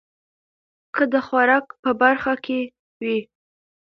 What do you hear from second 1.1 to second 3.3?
د خوراک په برخه کې وي